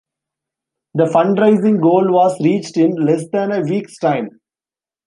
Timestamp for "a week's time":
3.51-4.31